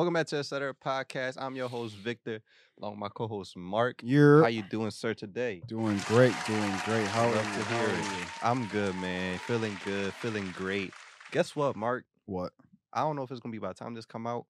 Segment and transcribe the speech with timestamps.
[0.00, 1.36] Welcome back to the Setter Podcast.
[1.38, 2.40] I'm your host Victor,
[2.78, 4.00] along with my co-host Mark.
[4.02, 5.12] You're How you doing, sir?
[5.12, 7.06] Today, doing great, doing great.
[7.08, 7.42] How are you?
[7.42, 8.26] How are you?
[8.40, 9.36] I'm good, man.
[9.40, 10.94] Feeling good, feeling great.
[11.32, 12.06] Guess what, Mark?
[12.24, 12.54] What?
[12.94, 14.46] I don't know if it's gonna be by the time this come out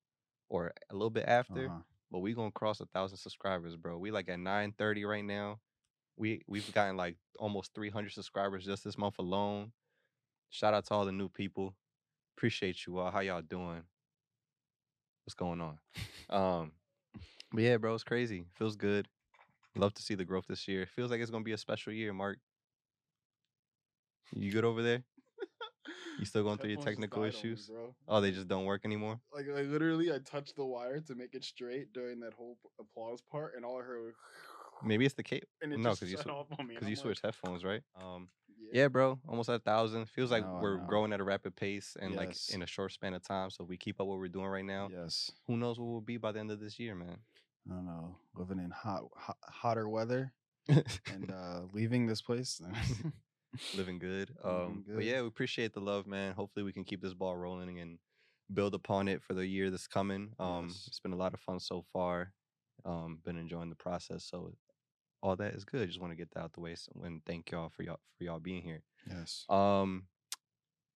[0.48, 1.80] or a little bit after, Uh-huh.
[2.12, 3.98] but we gonna cross a thousand subscribers, bro.
[3.98, 5.58] We like at 930 right now.
[6.16, 9.72] We we've gotten like almost 300 subscribers just this month alone.
[10.50, 11.74] Shout out to all the new people.
[12.36, 13.10] Appreciate you all.
[13.10, 13.82] How y'all doing?
[15.24, 15.78] What's going on?
[16.28, 16.72] Um,
[17.52, 18.44] but yeah, bro, it's crazy.
[18.54, 19.08] Feels good.
[19.76, 20.86] Love to see the growth this year.
[20.86, 22.38] Feels like it's gonna be a special year, Mark.
[24.34, 25.02] You good over there?
[26.18, 27.70] You still going through your technical on me, issues?
[28.08, 29.20] Oh, they just don't work anymore.
[29.32, 33.54] Like, literally, I touched the wire to make it straight during that whole applause part,
[33.56, 34.14] and all I heard was
[34.82, 35.46] Maybe it's the cable.
[35.60, 36.74] it no, because you sw- off on me.
[36.74, 37.82] because you like, switched headphones, right?
[38.00, 38.28] Um,
[38.72, 38.88] Yeah.
[38.88, 40.08] bro, almost at a thousand.
[40.08, 40.84] Feels like know, I we're know.
[40.86, 43.50] growing at a rapid pace and like in a short span of time.
[43.50, 44.88] So if we keep up what we're doing right now.
[44.92, 45.30] Yes.
[45.46, 47.18] Who knows what we'll be by the end of this year, man?
[47.70, 48.16] I don't know.
[48.34, 50.32] Living in hot, hot hotter weather
[50.68, 52.60] and uh leaving this place.
[53.74, 54.30] living good.
[54.44, 56.32] Living Um, but yeah, we appreciate the love, man.
[56.34, 57.98] Hopefully, we can keep this ball rolling and
[58.52, 60.32] build upon it for the year that's coming.
[60.38, 60.84] Um, Yes.
[60.88, 62.32] it's been a lot of fun so far.
[62.84, 64.52] Um, been enjoying the process, so
[65.22, 65.88] all that is good.
[65.88, 68.24] Just want to get that out the way so, and thank y'all for y'all for
[68.24, 68.82] y'all being here.
[69.08, 69.44] yes.
[69.48, 70.04] Um,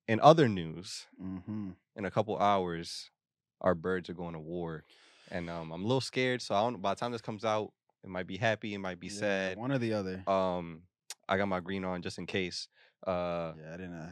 [0.09, 1.71] in other news, Mm-hmm.
[1.97, 3.11] in a couple hours,
[3.61, 4.85] our birds are going to war,
[5.31, 6.43] and um, I'm a little scared.
[6.43, 6.81] So I don't.
[6.83, 7.73] By the time this comes out,
[8.03, 9.57] it might be happy, it might be sad.
[9.57, 10.23] One or the other.
[10.29, 10.83] Um,
[11.29, 12.69] I got my green on just in case.
[13.07, 13.95] Uh, yeah, I didn't.
[13.95, 14.11] Uh,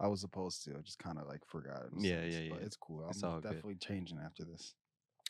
[0.00, 0.70] I was supposed to.
[0.78, 1.82] I just kind of like forgot.
[1.98, 2.66] Yeah, yeah, But yeah.
[2.66, 3.04] it's cool.
[3.10, 3.42] It's I'm good.
[3.42, 4.74] definitely changing after this.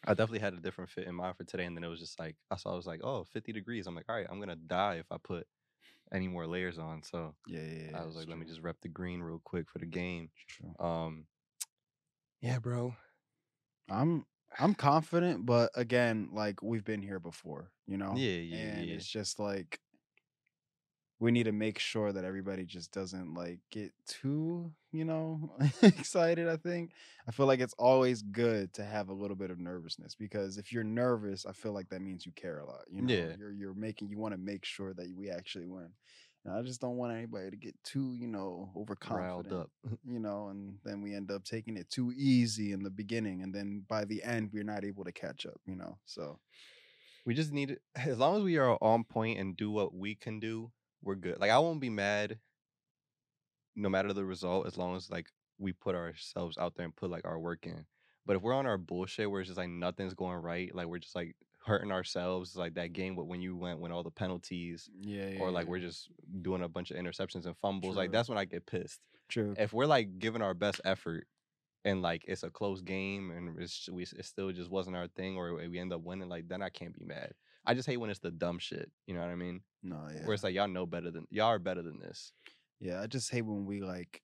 [0.06, 2.18] I definitely had a different fit in mind for today, and then it was just
[2.18, 2.72] like I saw.
[2.72, 3.86] I was like, oh, 50 degrees.
[3.86, 5.46] I'm like, all right, I'm gonna die if I put
[6.12, 7.02] any more layers on.
[7.02, 7.90] So Yeah, yeah.
[7.92, 10.30] yeah I was like, let me just rep the green real quick for the game.
[10.78, 11.26] Um,
[12.40, 12.94] yeah, bro.
[13.90, 14.24] I'm
[14.58, 18.14] I'm confident, but again, like we've been here before, you know.
[18.16, 18.94] Yeah, yeah, and yeah.
[18.94, 19.80] it's just like
[21.20, 25.52] we need to make sure that everybody just doesn't like get too, you know,
[25.82, 26.48] excited.
[26.48, 26.92] I think
[27.26, 30.72] I feel like it's always good to have a little bit of nervousness because if
[30.72, 32.82] you're nervous, I feel like that means you care a lot.
[32.90, 33.34] You know, Yeah.
[33.36, 35.90] you're you're making you want to make sure that we actually win.
[36.44, 39.70] And I just don't want anybody to get too, you know, overconfident Riled up.
[40.06, 43.52] you know, and then we end up taking it too easy in the beginning, and
[43.52, 45.98] then by the end we're not able to catch up, you know.
[46.04, 46.38] So
[47.26, 50.14] we just need it as long as we are on point and do what we
[50.14, 50.70] can do,
[51.02, 51.40] we're good.
[51.40, 52.38] Like I won't be mad
[53.76, 55.28] no matter the result, as long as like
[55.58, 57.86] we put ourselves out there and put like our work in.
[58.26, 60.98] But if we're on our bullshit where it's just like nothing's going right, like we're
[60.98, 64.90] just like hurting ourselves, like that game with when you went when all the penalties,
[65.00, 65.70] yeah, yeah or like yeah.
[65.70, 66.10] we're just
[66.42, 69.00] doing a bunch of interceptions and fumbles, like that's when I get pissed.
[69.28, 69.54] true.
[69.56, 71.26] If we're like giving our best effort
[71.84, 75.36] and like it's a close game and it's we it still just wasn't our thing
[75.36, 77.32] or we end up winning, like then I can't be mad.
[77.68, 78.90] I just hate when it's the dumb shit.
[79.06, 79.60] You know what I mean?
[79.82, 82.32] No, yeah, Where it's like y'all know better than y'all are better than this.
[82.80, 83.00] yeah.
[83.00, 84.22] I just hate when we like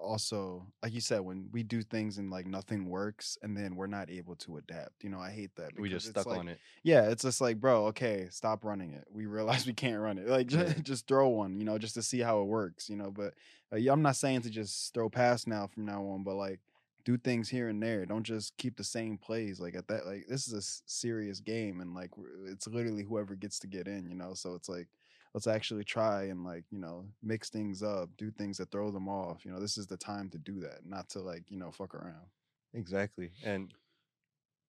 [0.00, 3.86] also like you said when we do things and like nothing works and then we're
[3.86, 5.04] not able to adapt.
[5.04, 5.78] You know, I hate that.
[5.78, 6.58] we just stuck like, on it.
[6.82, 9.04] Yeah, it's just like, bro, okay, stop running it.
[9.10, 10.28] We realize we can't run it.
[10.28, 13.10] Like, just, just throw one, you know, just to see how it works, you know.
[13.10, 13.34] But
[13.72, 16.60] uh, yeah, I'm not saying to just throw pass now from now on, but like
[17.04, 18.06] do things here and there.
[18.06, 19.60] Don't just keep the same plays.
[19.60, 22.10] Like at that, like this is a serious game, and like
[22.46, 24.34] it's literally whoever gets to get in, you know.
[24.34, 24.88] So it's like
[25.34, 29.08] let's actually try and like you know mix things up, do things that throw them
[29.08, 29.44] off.
[29.44, 31.94] You know, this is the time to do that, not to like you know fuck
[31.94, 32.26] around.
[32.74, 33.30] Exactly.
[33.44, 33.74] And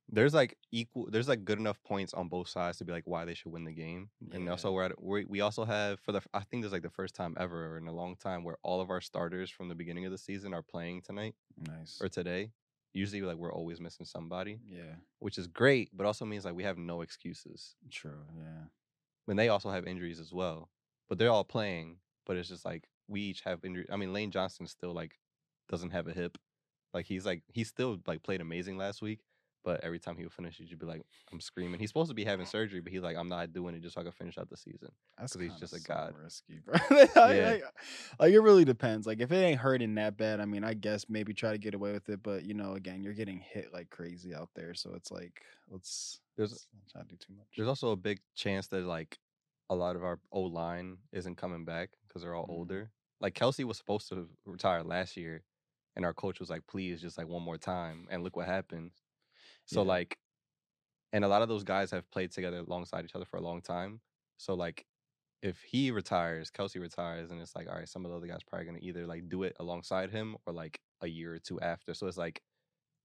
[0.09, 3.23] there's like equal there's like good enough points on both sides to be like why
[3.25, 4.09] they should win the game.
[4.33, 6.81] And also we're at we we also have for the I think this is like
[6.83, 9.75] the first time ever in a long time where all of our starters from the
[9.75, 11.99] beginning of the season are playing tonight Nice.
[12.01, 12.51] or today.
[12.93, 14.95] Usually like we're always missing somebody, Yeah.
[15.19, 17.75] which is great, but also means like we have no excuses.
[17.89, 18.25] True.
[18.35, 18.65] Yeah.
[19.29, 20.69] And they also have injuries as well.
[21.07, 23.85] But they're all playing, but it's just like we each have injury.
[23.89, 25.13] I mean, Lane Johnson still like
[25.69, 26.37] doesn't have a hip.
[26.93, 29.21] Like he's like he still like played amazing last week,
[29.63, 31.79] but every time he would finish, you'd be like, I'm screaming.
[31.79, 34.01] He's supposed to be having surgery, but he's like, I'm not doing it just so
[34.01, 34.89] I can finish out the season.
[35.17, 36.15] That's 'Cause he's just a god.
[36.15, 36.75] Risky, bro.
[36.89, 37.51] like, Yeah.
[37.51, 37.63] like,
[38.19, 39.05] like, it really depends.
[39.07, 41.73] Like if it ain't hurting that bad, I mean, I guess maybe try to get
[41.75, 42.23] away with it.
[42.23, 46.19] But you know, again, you're getting hit like crazy out there, so it's like let's
[46.37, 47.47] There's- let's not try to do too much.
[47.55, 49.19] There's also a big chance that like
[49.69, 52.49] a lot of our old line isn't coming back because they're all Mhm.
[52.49, 52.91] older.
[53.19, 55.43] Like Kelce was supposed to retire last year,
[55.95, 58.91] and our coach was like, "Please, just like one more time." And look what happened.
[59.71, 59.87] So Yeah.
[59.87, 60.17] like,
[61.13, 63.61] and a lot of those guys have played together alongside each other for a long
[63.61, 64.01] time.
[64.37, 64.85] So like,
[65.41, 68.43] if he retires, Kelce retires, and it's like, all right, some of the other guys
[68.47, 71.93] probably gonna either like do it alongside him or like a year or two after.
[71.93, 72.41] So it's like,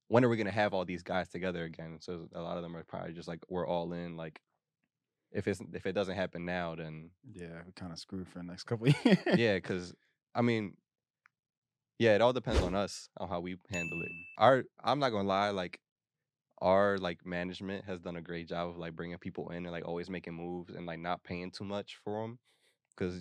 [0.09, 1.99] when are we gonna have all these guys together again?
[2.01, 4.17] So a lot of them are probably just like we're all in.
[4.17, 4.41] Like
[5.33, 8.45] if it's if it doesn't happen now, then Yeah, we kind of screwed for the
[8.45, 9.19] next couple of years.
[9.37, 9.95] yeah, because
[10.35, 10.77] I mean,
[11.99, 14.11] yeah, it all depends on us on how we handle it.
[14.11, 14.25] Mm.
[14.39, 15.81] Our I'm not gonna lie, like
[16.59, 19.87] our like management has done a great job of like bringing people in and like
[19.87, 22.39] always making moves and like not paying too much for them.
[22.97, 23.19] Cause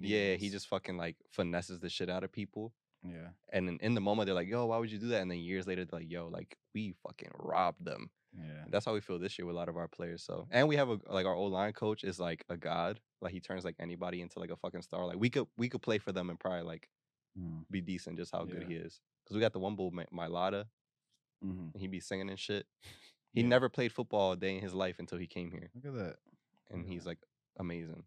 [0.00, 2.72] yeah, he just fucking like finesses the shit out of people.
[3.04, 3.28] Yeah.
[3.52, 5.38] And then in the moment they're like, "Yo, why would you do that?" And then
[5.38, 8.64] years later they're like, "Yo, like we fucking robbed them." Yeah.
[8.70, 10.22] That's how we feel this year with a lot of our players.
[10.22, 13.00] So, and we have a like our old line coach is like a god.
[13.20, 15.04] Like he turns like anybody into like a fucking star.
[15.06, 16.88] Like we could we could play for them and probably like
[17.38, 17.64] Mm.
[17.70, 19.00] be decent just how good he is.
[19.22, 20.26] Because we got the one bull my
[21.42, 22.66] Mailata hmm and he be singing and shit.
[23.32, 23.48] He Yeah.
[23.48, 26.16] never played football a day in his life until he came here, Look at that.
[26.70, 27.18] and he's like
[27.58, 28.04] amazing.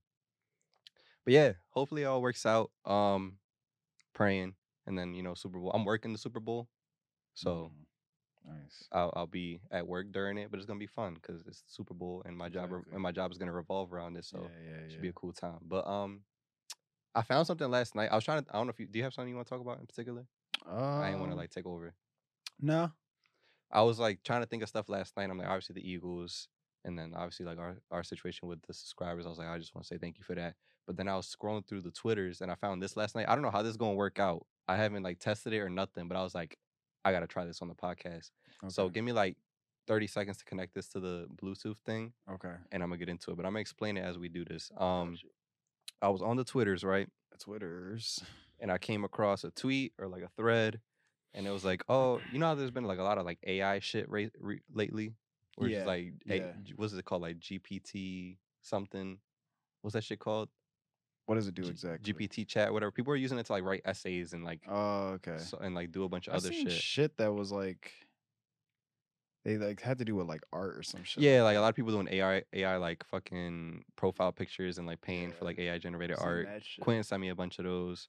[1.25, 2.71] But yeah, hopefully it all works out.
[2.85, 3.39] Um,
[4.13, 5.71] praying, and then you know Super Bowl.
[5.71, 6.67] I'm working the Super Bowl,
[7.33, 7.85] so Mhm.
[8.45, 8.87] nice.
[8.91, 11.93] I'll I'll be at work during it, but it's gonna be fun because it's Super
[11.93, 14.25] Bowl and my job re- and my job is gonna revolve around it.
[14.25, 15.59] So yeah, yeah, it should be a cool time.
[15.61, 16.25] But um,
[17.15, 18.11] I found something last night.
[18.11, 18.49] I was trying to.
[18.49, 19.87] I don't know if you do you have something you want to talk about in
[19.87, 20.27] particular.
[20.65, 21.95] I didn't want to Um, like take over.
[22.59, 22.91] No.
[23.73, 25.29] I was like trying to think of stuff last night.
[25.29, 26.47] I'm like, obviously the Eagles,
[26.85, 29.25] and then obviously like our our situation with the subscribers.
[29.25, 30.55] I was like, I just want to say thank you for that.
[30.85, 33.25] But then I was scrolling through the Twitters and I found this last night.
[33.27, 34.45] I don't know how this is gonna work out.
[34.67, 36.57] I haven't like tested it or nothing, but I was like,
[37.03, 38.31] I gotta try this on the podcast.
[38.67, 39.37] So give me like
[39.87, 42.53] 30 seconds to connect this to the Bluetooth thing, okay.
[42.71, 43.37] and I'm gonna get into it.
[43.37, 44.71] But I'm gonna explain it as we do this.
[44.77, 45.17] Um.
[46.01, 47.07] I was on the Twitters, right?
[47.31, 48.21] The Twitters.
[48.59, 50.79] and I came across a tweet or like a thread,
[51.33, 53.39] and it was like, oh, you know how there's been like a lot of like
[53.45, 55.13] AI shit ra- re- lately,
[55.57, 56.53] where it's like, yeah.
[56.75, 59.17] What's it called, like GPT something?
[59.81, 60.49] What's that shit called?
[61.25, 62.13] What does it do G- exactly?
[62.13, 62.91] GPT chat, whatever.
[62.91, 65.37] People are using it to like write essays and like Oh, okay.
[65.37, 66.71] so, and like do a bunch of I've other shit.
[66.71, 67.91] shit that was like
[69.45, 71.23] they like had to do with like art or some shit.
[71.23, 75.01] Yeah, like a lot of people doing AI, AI like fucking profile pictures and like
[75.01, 76.47] paying for like AI generated art.
[76.79, 78.07] Quinn sent me a bunch of those.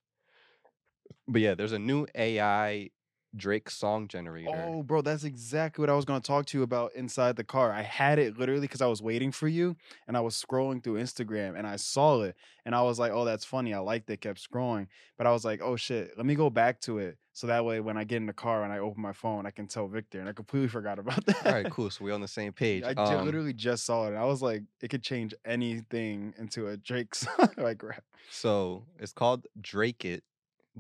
[1.27, 2.91] But yeah, there's a new AI
[3.37, 4.51] Drake song generator.
[4.69, 7.45] Oh, bro, that's exactly what I was going to talk to you about inside the
[7.45, 7.73] car.
[7.73, 9.77] I had it literally because I was waiting for you
[10.07, 13.25] and I was scrolling through Instagram and I saw it and I was like, oh,
[13.25, 13.75] that's funny.
[13.75, 14.87] I liked it, kept scrolling.
[15.19, 17.19] But I was like, oh, shit, let me go back to it.
[17.33, 19.51] So that way, when I get in the car and I open my phone, I
[19.51, 20.21] can tell Victor.
[20.21, 21.45] And I completely forgot about that.
[21.47, 21.91] All right, cool.
[21.91, 22.85] So we're on the same page.
[22.85, 24.09] I Um, literally just saw it.
[24.11, 27.51] And I was like, it could change anything into a Drake song.
[27.57, 28.05] like, rap.
[28.31, 30.23] So it's called Drake It,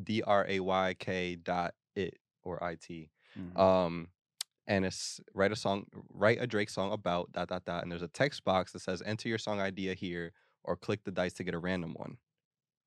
[0.01, 3.11] D R A Y K dot it or I T.
[3.39, 3.59] Mhm.
[3.59, 4.09] Um,
[4.67, 8.03] and it's write a song, write a Drake song about dot dot dot, and there's
[8.03, 10.33] a text box that says enter your song idea here
[10.63, 12.17] or click the dice to get a random one.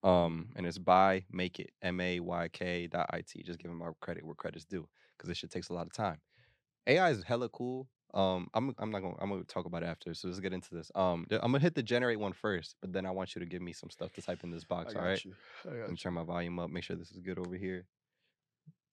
[0.03, 3.43] Um, and it's by Make It M A Y K dot I T.
[3.43, 4.87] Just give him our credit where credit's due
[5.17, 6.19] because this shit takes a lot of time.
[6.87, 7.87] AI is hella cool.
[8.13, 10.13] Um, I'm I'm not gonna I'm gonna talk about it after.
[10.13, 10.91] So let's get into this.
[10.95, 13.61] Um, I'm gonna hit the generate one first, but then I want you to give
[13.61, 14.93] me some stuff to type in this box.
[14.93, 15.25] got All right.
[15.25, 15.33] you.
[15.65, 16.69] I Let me turn my volume up.
[16.69, 17.85] Make sure this is good over here.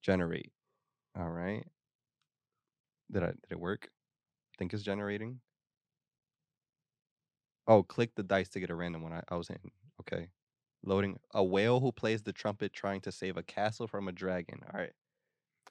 [0.01, 0.51] Generate.
[1.17, 1.65] All right.
[3.11, 3.89] Did I did it work?
[4.53, 5.39] I think it's generating.
[7.67, 9.13] Oh, click the dice to get a random one.
[9.13, 9.57] I, I was in.
[10.01, 10.27] Okay.
[10.83, 11.19] Loading.
[11.33, 14.59] A whale who plays the trumpet trying to save a castle from a dragon.
[14.71, 14.91] All right.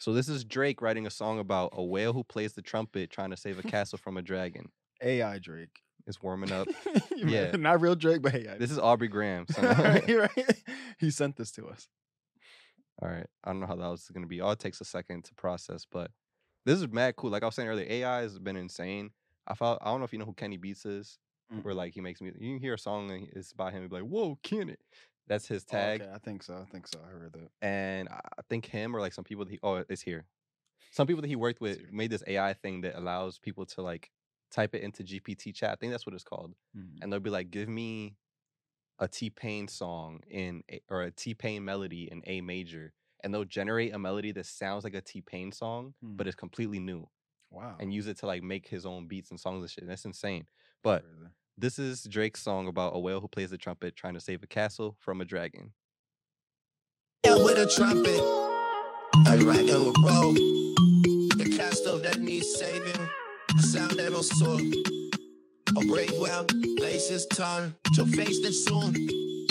[0.00, 3.30] So this is Drake writing a song about a whale who plays the trumpet trying
[3.30, 4.70] to save a castle from a dragon.
[5.02, 5.80] AI Drake.
[6.06, 6.68] It's warming up.
[7.16, 7.52] yeah.
[7.52, 8.58] Not real Drake, but AI.
[8.58, 9.46] This is Aubrey Graham.
[9.58, 10.62] right, right.
[10.98, 11.88] He sent this to us.
[13.02, 13.26] All right.
[13.42, 14.40] I don't know how that was going to be.
[14.40, 16.10] All it takes a second to process, but
[16.64, 17.30] this is mad cool.
[17.30, 19.12] Like I was saying earlier, AI has been insane.
[19.46, 21.18] I felt I don't know if you know who Kenny Beats is,
[21.62, 21.74] where Mm-mm.
[21.74, 22.40] like he makes music.
[22.40, 24.76] You can hear a song and it's by him and be like, "Whoa, Kenny!"
[25.26, 26.04] That's his Oh, tag.
[26.04, 26.56] okay, I think so.
[26.56, 27.00] I think so.
[27.02, 27.50] I heard that.
[27.62, 30.26] And I think him or like some people that he oh it's here.
[30.92, 34.10] Some people that he worked with made this AI thing that allows people to like
[34.50, 35.72] type it into GPT chat.
[35.72, 36.54] I think that's what it's called.
[36.74, 37.02] Mhm.
[37.02, 38.16] And they'll be like, "Give me
[38.98, 43.32] a T Pain song in a, or a T Pain melody in A major." And
[43.32, 46.28] they'll generate a melody that sounds like a T Pain song, but Mhm.
[46.28, 47.08] it's completely new,
[47.50, 47.76] Wow.
[47.80, 49.86] and use it to like make his own beats and songs and shit.
[49.86, 50.46] That's insane.
[50.82, 51.30] But Crazy.
[51.56, 54.46] this is Drake's song about a whale who plays the trumpet trying to save a
[54.46, 55.72] castle from a dragon.
[57.24, 58.20] Yeah, with a trumpet.
[59.26, 60.34] I ride and will roll.
[60.34, 63.08] The castle that needs saving.
[63.58, 64.58] Sound that will soar.
[65.76, 66.46] A brave well,
[66.78, 69.46] lace his tongue to face the soon.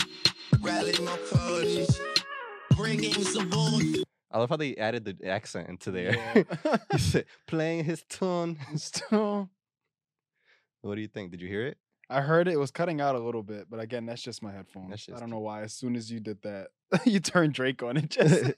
[0.62, 1.89] Rally my courage.
[2.77, 4.03] Bringing some boom.
[4.32, 6.15] I love how they added the accent into there.
[6.15, 6.77] Yeah.
[6.92, 8.58] He said, playing his tune.
[8.75, 9.50] Still,
[10.82, 11.32] What do you think?
[11.32, 11.77] Did you hear it?
[12.10, 14.51] I heard it, it was cutting out a little bit, but again, that's just my
[14.51, 15.08] headphones.
[15.13, 15.62] I don't know why.
[15.63, 16.68] As soon as you did that,
[17.06, 17.98] you turned Drake on.
[17.98, 18.51] It just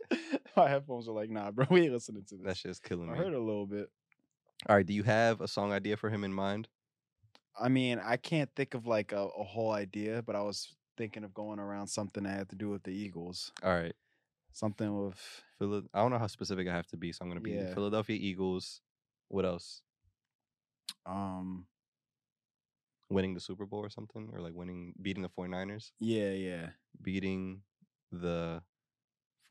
[0.58, 3.14] my headphones were like, "Nah, bro, we ain't listening to That this." shit's killing I
[3.14, 3.20] me.
[3.20, 3.88] I heard a little bit.
[4.68, 6.68] All right, do you have a song idea for him in mind?
[7.60, 11.24] I mean, I can't think of like a, a whole idea, but I was thinking
[11.24, 13.52] of going around something that had to do with the Eagles.
[13.64, 13.96] All right.
[14.54, 15.20] Something with
[15.60, 17.74] Phila- I don't know how specific I have to be, so I'm gonna be Yeah.
[17.74, 18.82] Philadelphia Eagles.
[19.30, 19.82] What else?
[21.06, 21.68] um
[23.10, 24.30] Winning the Super Bowl or something?
[24.34, 25.92] Or like winning beating the 49ers?
[26.00, 26.70] yeah, yeah.
[27.02, 27.62] Beating
[28.12, 28.64] the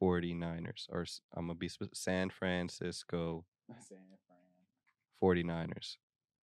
[0.03, 0.89] 49ers.
[0.91, 3.45] Or s- I'm gonna be spe- San Francisco
[5.23, 5.97] 49ers.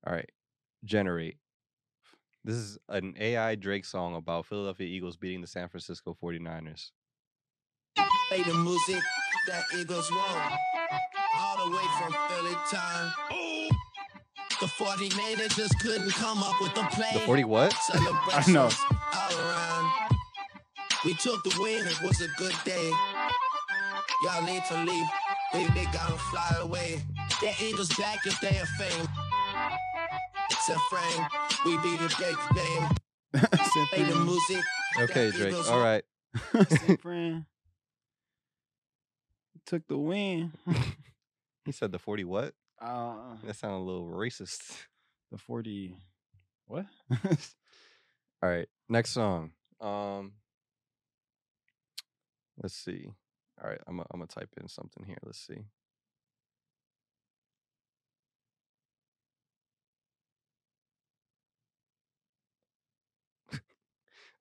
[0.07, 0.29] All right.
[0.83, 1.37] Generate.
[2.43, 6.89] This is an AI Drake song about Philadelphia Eagles beating the San Francisco 49ers.
[8.29, 9.01] Play the music
[9.47, 10.53] that Eagles want.
[11.37, 13.11] All the way from Philly town.
[14.59, 17.09] The 49ers just couldn't come up with a play.
[17.13, 17.73] The 40 what?
[17.73, 18.69] Celebrations know.
[18.91, 19.91] all around.
[21.05, 22.91] We took the win, it was a good day.
[24.23, 25.05] Y'all need to leave.
[25.53, 27.01] Baby, they gotta fly away.
[27.41, 29.07] The Eagles back if they are fame.
[30.67, 31.27] It's frame.
[31.65, 32.89] We beat the big game.
[33.89, 34.63] Play the music.
[34.99, 35.55] Okay, Drake.
[35.69, 36.03] All right.
[36.35, 36.69] All want.
[36.69, 36.69] right.
[36.69, 37.45] San Fran
[39.65, 40.51] took the win.
[41.65, 42.55] He said the 40 what?
[42.81, 43.13] Uh,
[43.45, 44.63] That sounded a little racist.
[45.31, 45.95] the forty.
[46.65, 46.87] What?
[48.43, 49.51] All right, next song.
[49.79, 50.31] Um,
[52.61, 53.11] let's see.
[53.63, 55.19] All right, I'm gonna type in something here.
[55.23, 55.65] Let's see.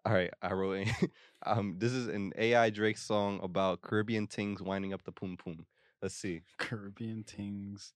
[0.04, 0.72] All right, I wrote.
[0.78, 0.88] In,
[1.46, 5.66] um, this is an AI Drake song about Caribbean things winding up the poom poom.
[6.00, 6.40] Let's see.
[6.58, 7.92] Caribbean things.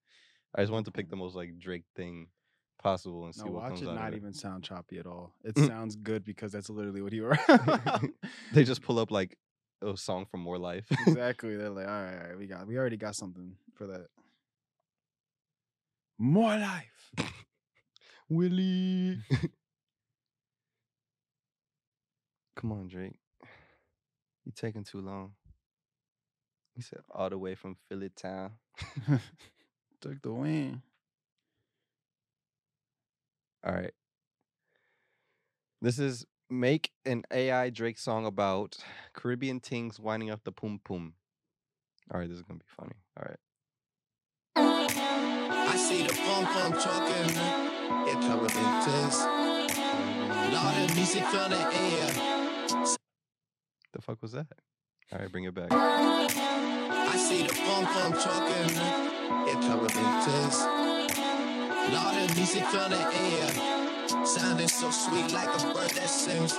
[0.54, 2.28] I just wanted to pick the most like Drake thing
[2.82, 4.16] possible and see No, what watch comes it out not of it.
[4.18, 5.32] even sound choppy at all.
[5.42, 5.66] It Mm.
[5.68, 7.38] sounds good because that's literally what he wrote.
[8.52, 9.38] They just pull up like
[9.82, 10.86] a song from More Life.
[10.90, 11.56] exactly.
[11.56, 14.06] They're like, all right, all right, we got, we already got something for that.
[16.18, 17.10] More life.
[18.28, 19.18] Willie.
[22.64, 23.18] Come on, Drake.
[24.46, 25.32] You taking too long.
[26.74, 28.52] He said all the way from Philly town.
[30.00, 30.80] Took the win.
[33.62, 33.92] All right.
[35.82, 38.78] This is make an AI Drake song about
[39.12, 41.12] Caribbean things winding up the poom poom.
[42.10, 42.96] All right, this is gonna be funny.
[43.18, 43.38] All right.
[44.56, 48.08] I see the pom pom trucking.
[48.08, 49.18] It covered in tears.
[50.54, 52.33] Lot of music from the air.
[52.68, 54.46] The fuck was that?
[55.12, 55.68] All right, bring it back.
[55.72, 58.76] I see the pom pom trucking.
[59.48, 60.58] It covered in tears.
[61.92, 63.50] Lot of music from the air.
[64.26, 66.54] Sounding so sweet like a bird that sings.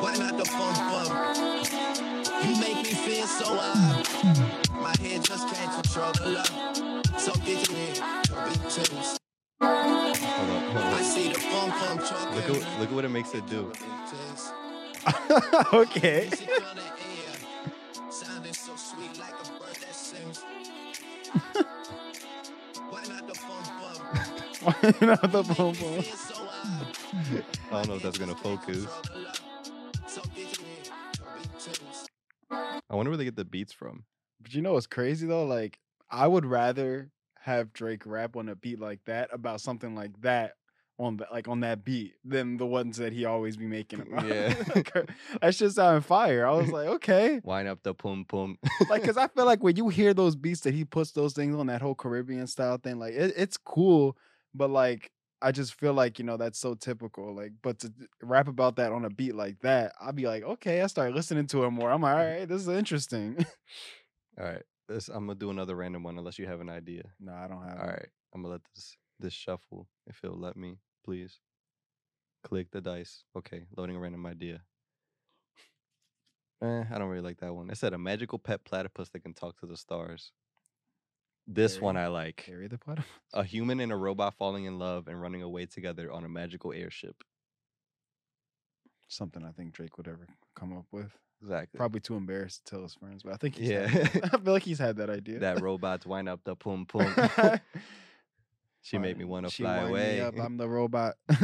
[0.00, 1.08] Why not the pom pom?
[2.42, 4.02] You make me feel so high.
[4.80, 7.20] My head just can't control the love.
[7.20, 8.00] So digitally,
[11.96, 13.72] Look at look at what it makes it do.
[15.72, 16.26] okay.
[16.30, 20.44] Music on the air, sounding so sweet like a bird that sings.
[22.90, 24.94] Why not the pom pom?
[25.00, 26.02] you know the Make boom boom.
[26.02, 27.42] feel so high.
[27.70, 28.86] I don't know if that's gonna focus.
[30.06, 30.82] So digitally,
[31.14, 32.06] to big tunes.
[32.50, 34.04] I wonder where they get the beats from.
[34.40, 35.44] But you know what's crazy though?
[35.44, 35.78] Like,
[36.10, 40.54] I would rather have Drake rap on a beat like that about something like that
[41.00, 44.02] on the, like on that beat than the ones that he always be making.
[44.02, 44.26] About.
[44.26, 44.54] Yeah.
[45.40, 46.46] that's just on fire.
[46.46, 48.58] I was like, okay, Wind up the poom poom.
[48.90, 51.56] like because I feel like when you hear those beats that he puts those things
[51.56, 54.16] on that whole Caribbean style thing, like it, it's cool,
[54.54, 55.10] but like.
[55.42, 57.34] I just feel like you know that's so typical.
[57.34, 57.90] Like, but to
[58.22, 61.46] rap about that on a beat like that, I'd be like, okay, I start listening
[61.46, 61.90] to it more.
[61.90, 63.46] I'm like, all right, this is interesting.
[64.38, 67.04] All right, this, I'm gonna do another random one unless you have an idea.
[67.18, 67.78] no, I don't have.
[67.80, 71.38] All right, I'm gonna let this this shuffle if it'll let me, please.
[72.42, 73.24] Click the dice.
[73.36, 74.62] Okay, loading a random idea.
[76.62, 77.70] Eh, I don't really like that one.
[77.70, 80.32] It said a magical pet platypus that can talk to the stars.
[81.46, 82.36] This one I like.
[82.36, 83.10] Carry the platypus.
[83.34, 86.72] A human and a robot falling in love and running away together on a magical
[86.72, 87.16] airship.
[89.08, 91.10] Something I think Drake would ever come up with.
[91.42, 91.78] Exactly.
[91.78, 93.86] Probably too embarrassed to tell his friends, but I think he's Yeah.
[93.88, 94.20] had.
[94.34, 95.38] I feel like he's had that idea.
[95.40, 97.12] that robots wind up the pum pum.
[98.82, 100.20] She made me Fine, want to she fly wind me away.
[100.20, 101.14] up, I'm the robot.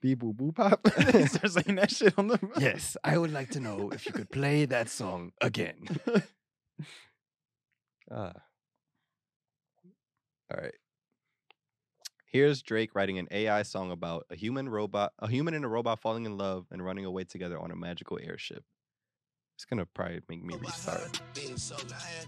[0.00, 0.86] Beep boop boop pop.
[1.28, 4.30] Start saying that shit on the yes, I would like to know if you could
[4.30, 5.86] play that song again.
[8.10, 8.32] Ah.
[10.50, 10.74] All right.
[12.30, 15.98] Here's Drake writing an AI song about a human robot, a human and a robot
[15.98, 18.62] falling in love and running away together on a magical airship.
[19.56, 21.16] It's gonna probably make me About restart.
[21.16, 22.26] her being so bad.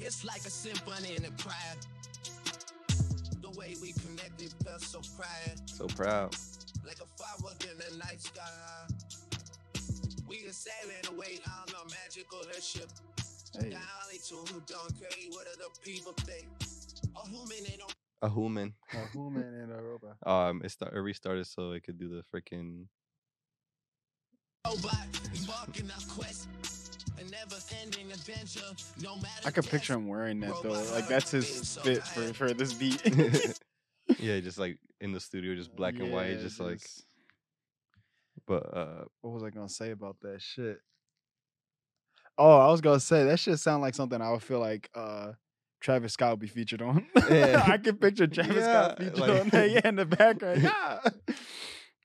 [0.00, 1.54] It's like a symphony in a choir.
[3.56, 5.54] The way we connected felt so prior.
[5.64, 6.34] So proud.
[6.84, 8.42] Like a firework in the night sky.
[10.28, 12.90] We are sailing away on a magical ship.
[13.58, 16.46] Hey, The only two who don't care what other people think.
[17.16, 18.74] A human they don't A human.
[18.92, 20.16] a human and a robot.
[20.26, 22.84] Um, it, start, it restarted so it could do the freaking.
[24.66, 26.48] robot embarking a quest.
[27.18, 28.60] A never ending adventure.
[29.02, 30.82] No matter I could picture him wearing that though.
[30.92, 33.00] Like that's his fit for for this beat.
[34.18, 36.80] yeah, just like in the studio, just black and white, Yeah, just like.
[38.46, 40.78] But uh, what was I gonna say about that shit?
[42.38, 45.32] Oh, I was gonna say that shit sound like something I would feel like uh
[45.80, 47.06] Travis Scott would be featured on.
[47.30, 47.62] Yeah.
[47.66, 49.70] I can picture Travis Scott Yeah, featured like- on that.
[49.70, 50.62] Yeah, in the background.
[50.62, 51.00] Yeah.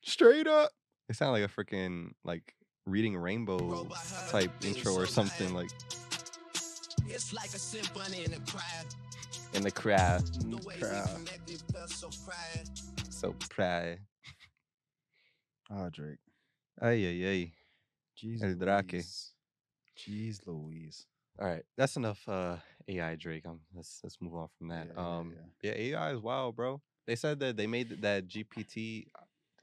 [0.04, 0.72] Straight up.
[1.10, 2.54] it sounded like a freaking like
[2.86, 3.88] reading Rainbow
[4.30, 5.70] type intro or something like
[7.08, 8.64] It's like a symphony in a choir.
[9.54, 10.22] in the crowd.
[10.26, 11.08] The crowd.
[11.10, 12.64] we connected felt so prior.
[13.10, 13.98] So proud.
[15.74, 16.18] Oh, Drake.
[16.82, 17.52] Ay ay ay.
[18.22, 18.44] Jeez.
[18.44, 18.92] El Drake.
[18.92, 19.32] Louise.
[19.98, 21.06] Jeez Louise.
[21.40, 22.58] All right, that's enough uh
[22.90, 23.46] AI Drake.
[23.46, 24.88] Um, let's let's move on from that.
[24.88, 25.34] Yeah, yeah, um,
[25.64, 26.82] yeah, AI is wild, bro.
[27.08, 29.06] They said that they made that GPT.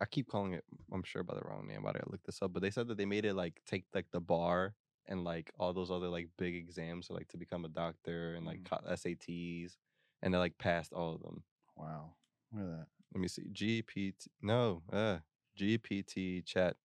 [0.00, 0.64] I keep calling it.
[0.92, 1.82] I'm sure by the wrong name.
[1.84, 2.52] But I look this up.
[2.52, 4.74] But they said that they made it like take like the bar
[5.06, 8.44] and like all those other like big exams, so like to become a doctor and
[8.46, 9.76] like co- SATs,
[10.22, 11.42] and they like passed all of them.
[11.76, 12.12] Wow.
[12.52, 12.86] Look at that.
[13.14, 13.44] Let me see.
[13.52, 14.12] GPT.
[14.42, 14.82] No.
[14.92, 15.18] Uh.
[15.58, 16.76] GPT chat.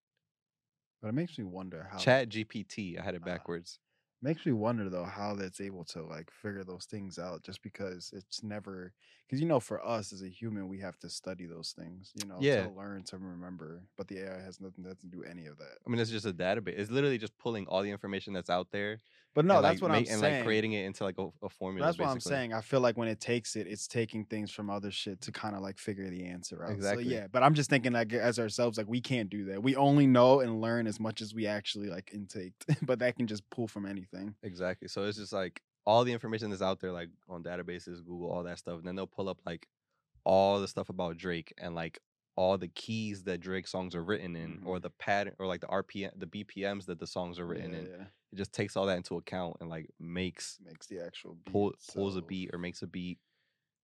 [1.00, 2.98] But it makes me wonder how Chat GPT.
[2.98, 3.26] I had it Ah.
[3.26, 3.78] backwards.
[4.22, 8.10] makes me wonder though how that's able to like figure those things out just because
[8.14, 8.94] it's never
[9.26, 12.26] because you know for us as a human we have to study those things you
[12.28, 12.66] know Yeah.
[12.66, 15.90] to learn to remember but the ai has nothing doesn't do any of that I
[15.90, 16.78] mean, it's just a database.
[16.78, 19.00] It's literally just pulling all the information that's out there.
[19.34, 20.12] but no that's like, what i'm saying.
[20.14, 21.86] and saying like creating it into like a, a formula.
[21.86, 24.70] that's what i'm saying i feel like when it takes it it's taking things from
[24.70, 27.04] other shit to kind of like figure the answer out Exactly.
[27.04, 29.74] so yeah but i'm just thinking like as ourselves like we can't do that we
[29.76, 33.48] only know and learn as much as we actually like intake but that can just
[33.50, 34.88] pull from anything Exactly.
[34.88, 38.42] So it's just like all the information that's out there, like on databases, Google, all
[38.44, 38.78] that stuff.
[38.78, 39.68] And then they'll pull up like
[40.24, 41.98] all the stuff about Drake and like
[42.36, 44.82] all the keys that Drake songs are written in, or mm-hmm.
[44.82, 47.86] the pattern, or like the RPM, the BPMs that the songs are written yeah, in.
[47.86, 48.04] yeah.
[48.32, 51.72] It just takes all that into account and like makes makes the actual beat pull,
[51.94, 53.18] pulls a beat or makes a beat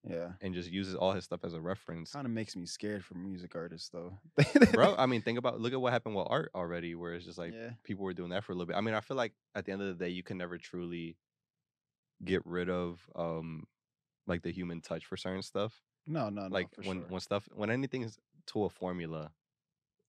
[0.09, 2.13] yeah and just uses all his stuff as a reference.
[2.13, 4.19] kind of makes me scared for music artists though
[4.73, 7.39] Bro, I mean, think about look at what happened with art already, where it's just
[7.39, 8.77] like yeah people were doing that for a little bit.
[8.77, 11.17] I mean, I feel like at the end of the day, you can never truly
[12.25, 13.65] get rid of um
[14.27, 15.83] like the human touch for certain stuff.
[16.07, 17.07] no no no like when sure.
[17.09, 19.33] when stuff when anything's to a formula,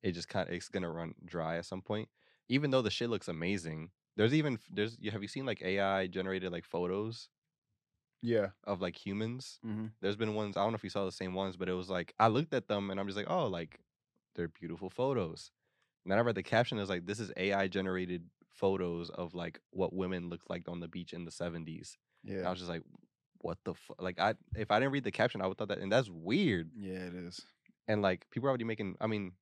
[0.03, 2.09] it just kind of it's gonna run dry at some point.
[2.49, 6.07] Even though the shit looks amazing, there's even there's you have you seen like AI
[6.07, 7.29] generated like photos
[8.21, 9.59] yeah of like humans?
[9.65, 9.87] mm-hmm.
[10.01, 11.89] There's been ones I don't know if you saw the same ones, but it was
[11.89, 13.79] like I looked at them and I'm just like, oh, like
[14.35, 15.51] they're beautiful photos.
[16.03, 19.33] And then I read the caption it was like this is AI generated photos of
[19.33, 21.97] like what women looked like on the beach in the 70s.
[22.27, 22.83] And I was just like,
[23.39, 23.99] what the fuck?
[24.01, 26.69] Like I if I didn't read the caption, I would thought that and that's weird.
[26.75, 27.41] yeah it is
[27.87, 29.33] And like people are already making I mean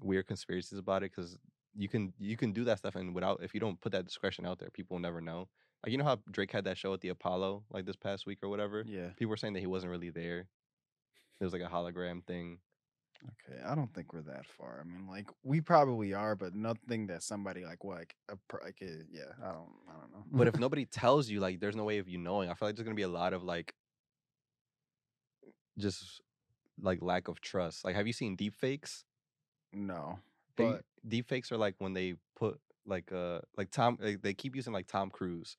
[0.00, 1.36] weird conspiracies about it because
[1.74, 4.46] you can you can do that stuff and without if you don't put that discretion
[4.46, 5.48] out there, people will never know.
[5.84, 8.38] Like you know how Drake had that show at the Apollo like this past week
[8.42, 8.84] or whatever?
[8.86, 10.46] yeah people were saying that he wasn't really there.
[11.40, 12.58] It was like a hologram thing.
[13.28, 17.06] Okay i don't think we're that far i mean like we probably are but nothing
[17.06, 20.24] that somebody like what like a, pro- like a, yeah i don't i don't know
[20.32, 22.48] But if nobody tells you, like, there's no way of you knowing.
[22.50, 23.74] I feel like there's gonna be a lot of like,
[25.78, 26.20] just
[26.80, 27.84] like lack of trust.
[27.84, 29.04] Like, have you seen deep fakes?
[29.72, 30.18] no
[30.56, 33.98] but deep fakes are like when they put like uh like Tom.
[34.00, 35.56] Like, they keep using like Tom Cruise,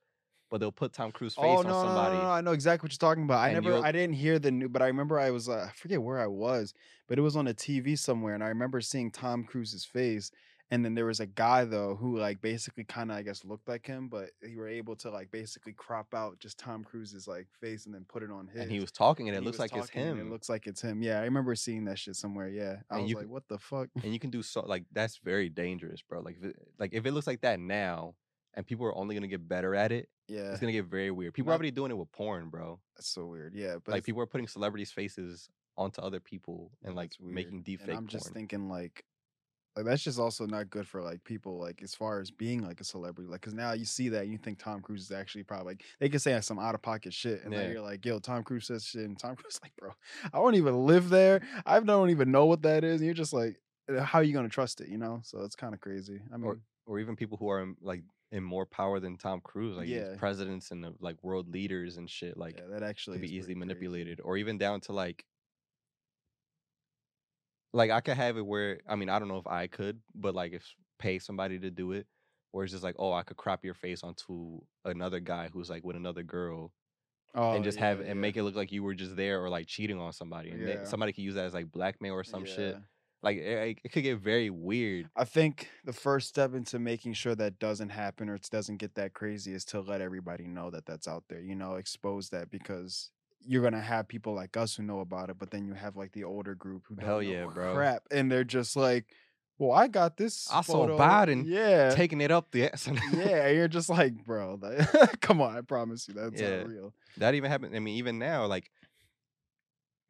[0.54, 2.16] but they'll put Tom Cruise face oh on no, no, somebody.
[2.16, 4.38] no no i know exactly what you're talking about i And never i didn't hear
[4.38, 6.76] the new but i remember i was uh, i forget where i was
[7.08, 10.30] but it was on a tv somewhere and i remember seeing tom cruise's face
[10.70, 13.68] and then there was a guy though who like basically kind of i guess looked
[13.68, 17.48] like him but he were able to like basically crop out just tom cruise's like
[17.60, 19.58] face and then put it on his And he was talking, and it and looks
[19.58, 20.20] like it's him.
[20.20, 21.02] It looks like it's him.
[21.02, 22.48] Yeah, I remember seeing that shit somewhere.
[22.48, 24.84] Yeah, I And was you like, "What the fuck?" and you can do so like
[24.92, 26.22] that's very dangerous, bro.
[26.22, 28.14] Like, if it, like if it looks like that now,
[28.54, 31.34] and people are only gonna get better at it, Yeah, it's gonna get very weird.
[31.34, 32.80] People are already doing it with porn, bro.
[32.96, 33.54] that's so weird.
[33.56, 37.80] Yeah, but like people are putting celebrities' faces onto other people and like making deep
[37.82, 38.34] And fake I'm just porn.
[38.36, 39.04] thinking like,
[39.76, 42.80] like that's just also not good for like people like as far as being like
[42.80, 45.42] a celebrity like because now you see that and you think tom cruise is actually
[45.42, 47.62] probably like they can say some out of pocket shit and Yeah.
[47.62, 49.90] then you're like yo tom cruise says shit and tom cruise is like bro
[50.32, 53.34] i don't even live there i don't even know what that is and you're just
[53.34, 53.58] like
[53.90, 56.38] "Uh, how are you gonna trust it you know so it's kind of crazy i
[56.38, 58.04] mean Or- or even people who are like
[58.34, 60.16] in more power than Tom Cruise, like Yeah.
[60.18, 63.54] presidents and the, like world leaders and shit, like yeah, that actually could be easily
[63.54, 63.60] crazy.
[63.60, 65.24] manipulated, or even down to like,
[67.74, 70.34] like I could have it where I mean I don't know if I could, but
[70.34, 70.66] like if
[70.98, 72.08] pay somebody to do it,
[72.54, 75.84] or it's just like oh I could crop your face onto another guy who's like
[75.84, 76.72] with another girl
[77.36, 79.50] oh, and just yeah, have and make it look like you were just there or
[79.50, 82.78] like cheating on somebody, and somebody could use that as like blackmail or some shit.
[83.24, 85.10] Like it, it could get very weird.
[85.16, 88.96] I think the first step into making sure that doesn't happen or it doesn't get
[88.96, 91.40] that crazy is to let everybody know that that's out there.
[91.40, 93.12] You know, expose that because
[93.46, 96.12] you're gonna have people like us who know about it, but then you have like
[96.12, 97.74] the older group who don't Hell know yeah, bro.
[97.74, 99.06] crap, and they're just like,
[99.58, 100.48] "Well, I got this.
[100.52, 102.90] I saw photo." Biden Yeah, Taking it up the ass.
[103.14, 103.48] yeah.
[103.50, 105.58] You're just like, bro, like, come on.
[105.58, 106.58] I promise you, that's Yeah.
[106.60, 106.94] not real.
[107.18, 107.76] that even happened.
[107.76, 108.70] I mean, even now, like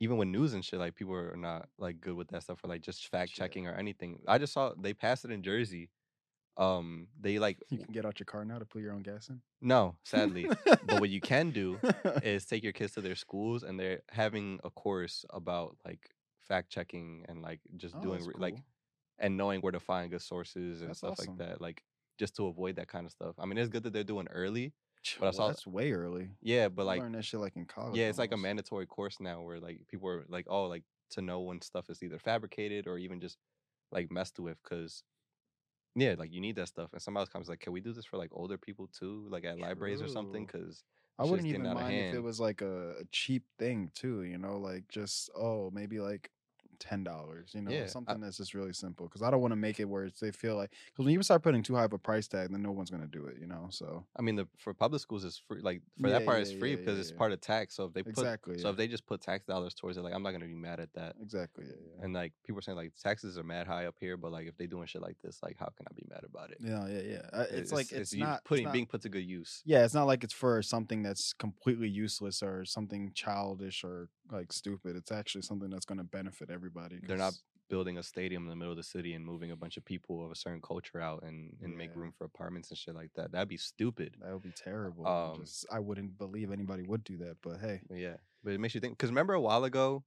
[0.03, 2.69] even with news and shit, like people are not like good with that stuff or
[2.69, 4.21] like just fact checking or anything.
[4.27, 5.89] I just saw they passed it in Jersey.
[6.57, 9.29] Um, they like You can get out your car now to put your own gas
[9.29, 9.41] in.
[9.61, 11.81] no, sadly, but what you can do
[12.21, 16.09] is take your kids to their schools and they're having a course about like
[16.41, 18.63] fact checking and like just Oh, doing re- like
[19.19, 21.33] and knowing where to find good sources and That's stuff awesome.
[21.37, 21.61] like that.
[21.61, 21.83] Like
[22.19, 23.35] just to avoid that kind of stuff.
[23.39, 24.73] I mean, it's good that they're doing early.
[25.19, 26.29] But I well, saw- that's way early.
[26.41, 27.97] Yeah, but like learned that shit like in college.
[27.97, 31.21] yeah, it's like a mandatory course now where like people are like, oh, like to
[31.21, 33.37] know when stuff is either fabricated or even just
[33.91, 35.03] like messed with, because
[35.95, 36.89] yeah, like you need that stuff.
[36.93, 39.45] And somebody else comes like, can we do this for like older people too, like
[39.45, 40.45] at libraries or something?
[40.45, 40.83] Because
[41.19, 44.57] I wouldn't even mind if it was like a, a cheap thing too, you know,
[44.57, 46.31] like just oh maybe like
[46.79, 49.07] ten dollars, you know, Yeah, I- something that's just really simple.
[49.07, 51.21] Because I don't want to make it where it's, they feel like because when you
[51.23, 53.47] start putting too high of a price tag, then no one's gonna do it, you
[53.47, 53.67] know.
[53.71, 55.61] So I mean, the for public schools is free.
[55.61, 57.75] Like for Yeah, that part, yeah, it's free because it's part of tax.
[57.75, 60.13] So if they put exactly, so if they just put tax dollars towards it, like
[60.13, 61.15] I'm not gonna be mad at that.
[61.21, 62.03] exactly, yeah, yeah.
[62.05, 64.57] And like people are saying, like taxes are mad high up here, but like if
[64.57, 66.57] they doing shit like this, like how can I be mad about it?
[66.59, 67.29] Yeah, yeah, yeah.
[67.31, 69.61] Uh, It's, like it's, you not it's putting not- being put to good use.
[69.65, 74.51] Yeah, it's not like it's for something that's completely useless or something childish or like
[74.53, 74.95] stupid.
[74.95, 76.99] It's actually something that's going to benefit everybody.
[77.05, 77.33] They're not
[77.69, 80.23] building a stadium in the middle of the city and moving a bunch of people
[80.23, 83.31] of a certain culture out and, and make room for apartments and shit like that.
[83.31, 84.15] That'd be stupid.
[84.21, 85.07] That would be terrible.
[85.07, 87.37] Um, Just, I wouldn't believe anybody would do that.
[87.41, 88.97] But hey, yeah, but it makes you think.
[88.97, 90.03] Because remember a while ago,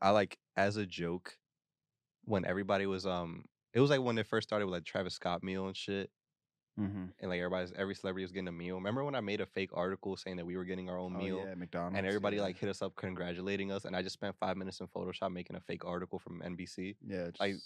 [0.00, 1.36] I like as a joke
[2.24, 5.42] when everybody was um, it was like when it first started with like Travis Scott
[5.42, 6.10] meal and shit,
[6.78, 7.04] mm-hmm.
[7.20, 8.76] and like everybody's every celebrity was getting a meal.
[8.76, 11.18] Remember when I made a fake article saying that we were getting our own oh,
[11.18, 11.44] meal?
[11.46, 12.42] yeah, McDonald's, And everybody yeah.
[12.42, 15.56] like hit us up congratulating us, and I just spent five minutes in Photoshop making
[15.56, 16.96] a fake article from NBC.
[17.06, 17.56] yeah, just like-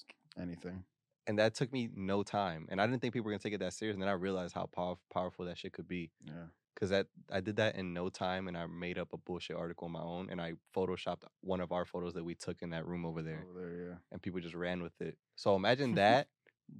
[0.40, 0.84] anything.
[1.26, 3.60] and that took me no time and i didn't think people were gonna take it
[3.60, 6.88] that serious and then i realized how pow- powerful that shit could be Yeah, because
[6.88, 9.92] that i did that in no time and i made up a bullshit article on
[9.92, 13.04] my own and i photoshopped one of our photos that we took in that room
[13.04, 13.88] over there over there.
[13.88, 16.28] Yeah, and people just ran with it so imagine that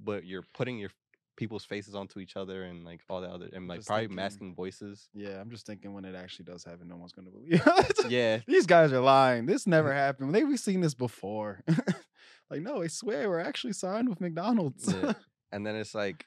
[0.03, 0.89] but you're putting your
[1.35, 4.15] people's faces onto each other and like all that other and like just probably thinking-
[4.15, 5.41] masking voices yeah.
[5.41, 7.61] I'm just thinking when it actually does happen, no one's going to believe.
[7.65, 8.05] it.
[8.11, 9.45] yeah These guys are lying.
[9.47, 10.33] This never happened.
[10.35, 11.63] They we've seen this before.
[12.49, 14.93] like, no, I swear we're actually signed with McDonald's.
[14.93, 15.13] Yeah.
[15.51, 16.25] and then it's like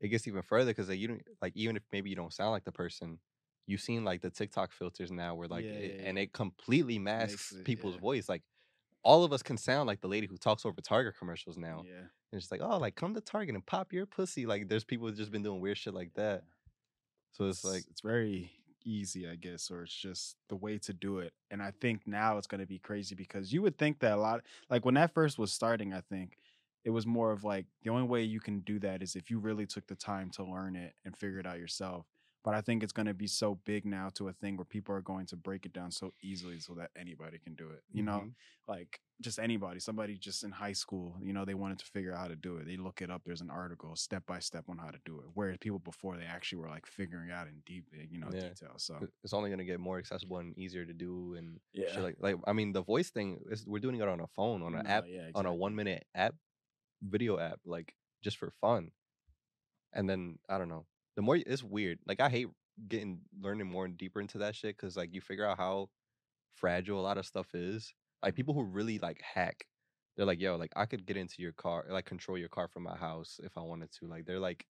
[0.00, 2.50] it gets even further because like, you don't like even if maybe you don't sound
[2.50, 3.18] like the person
[3.66, 6.98] you've seen like the tiktok filters now where like Yeah, it, yeah, and it completely
[6.98, 8.42] masks it, people's voice like
[9.04, 11.98] all of us can sound like the lady who talks over target commercials now yeah.
[12.32, 15.06] and it's like oh like come to target and pop your pussy like there's people
[15.06, 16.42] who've just been doing weird shit like that
[17.32, 18.52] so it's like it's very
[18.84, 21.32] easy, I guess, or it's just the way to do it.
[21.50, 24.20] And I think now it's going to be crazy because you would think that a
[24.20, 26.38] lot, like when that first was starting, I think
[26.84, 29.38] it was more of like the only way you can do that is if you
[29.38, 32.06] really took the time to learn it and figure it out yourself.
[32.44, 34.94] But I think it's going to be so big now to a thing where people
[34.94, 37.82] are going to break it down so easily so that anybody can do it.
[37.90, 38.32] You know, mhm.
[38.68, 42.18] like just anybody, somebody just in high school, you know, they wanted to figure out
[42.18, 42.66] how to do it.
[42.66, 43.22] They look it up.
[43.24, 45.26] There's an article step by step on how to do it.
[45.32, 48.50] Whereas people before they actually were like figuring out in deep, eh, you know, Yeah.
[48.50, 48.74] detail.
[48.76, 52.16] So it's only gonna get more accessible and easier to do and yeah, shit like
[52.20, 54.84] like I mean the voice thing is we're doing it on a phone on an
[54.84, 56.34] No, app yeah, on a one minute app
[57.00, 58.90] video app like just for fun
[59.92, 62.48] and then i don't know the more it's weird like i hate
[62.88, 65.88] getting learning more and deeper into that shit because like you figure out how
[66.56, 69.64] fragile a lot of stuff is like people who really like hack
[70.16, 72.82] they're like yo like i could get into your car like control your car from
[72.82, 74.64] my house if i wanted to like they're like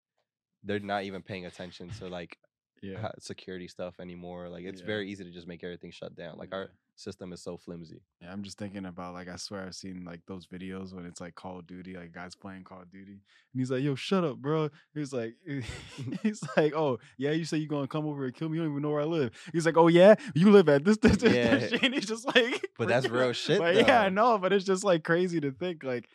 [0.65, 2.39] they're not even paying attention to like
[2.83, 3.11] Yeah.
[3.19, 4.49] security stuff anymore.
[4.49, 4.87] Like it's Yeah.
[4.87, 6.37] very easy to just make everything shut down.
[6.39, 6.59] Like Yeah.
[6.59, 8.01] our system is so flimsy.
[8.21, 11.21] Yeah, I'm just thinking about like I swear I've seen like those videos when it's
[11.21, 13.21] like Call of Duty, like guys playing Call of Duty, and
[13.61, 15.35] he's like, "Yo, shut up, bro." He's like,
[16.23, 18.59] he's like, "Oh yeah, you say you're gonna come over and kill me?
[18.59, 20.97] You don't even know where I live." He's like, "Oh yeah, you live at this,
[21.03, 21.57] this, this, Yeah.
[21.57, 24.65] this." And he's just like, But that's real shit, But yeah, I know, but it's
[24.65, 26.09] just like crazy to think like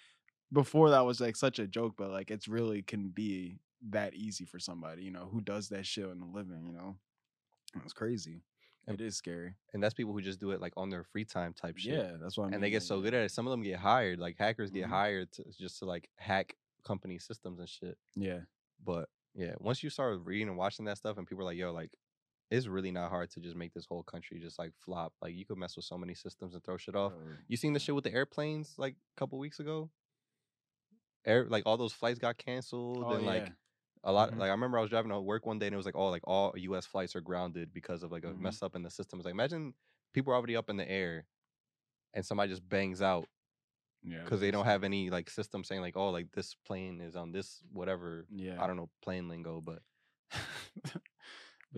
[0.52, 4.46] before that was like such a joke, but like it's really can be that easy
[4.46, 6.98] for somebody, you know, who does that shit in the living, you know.
[7.84, 8.44] It's crazy.
[8.88, 9.56] And- It is scary.
[9.74, 11.94] And that's people who just do it like on their free time type shit.
[11.94, 12.54] Yeah, that's what I mean.
[12.56, 13.32] and they get so good at it.
[13.32, 14.20] Some of them get hired.
[14.20, 14.89] Like hackers get Mhm.
[14.89, 17.98] hired to just to like hack company systems and shit.
[18.15, 18.42] Yeah.
[18.84, 21.72] But yeah, once you start reading and watching that stuff, and people are like, "Yo,
[21.72, 21.96] like,
[22.50, 25.13] it's really not hard to just make this whole country just like flop.
[25.22, 27.13] Like, you could mess with so many systems and throw shit off.
[27.48, 29.92] You seen the shit with the airplanes like a couple weeks ago?
[31.26, 33.54] Air like all those flights got canceled Oh, and like yeah.
[34.03, 34.31] A lot.
[34.31, 34.38] Mhm.
[34.38, 36.09] Like I remember I was driving to work one day and it was like, oh,
[36.09, 36.85] like all U.S.
[36.85, 38.39] flights are grounded because of like a Mhm.
[38.39, 39.19] mess up in the system.
[39.19, 39.73] It's like imagine
[40.13, 41.27] people are already up in the air,
[42.13, 43.27] and somebody just bangs out
[44.03, 44.23] Yeah.
[44.23, 47.31] because they don't have any like system saying like, oh, like this plane is on
[47.31, 48.27] this whatever.
[48.31, 48.62] Yeah.
[48.63, 49.81] I don't know plane lingo, but
[50.83, 51.01] but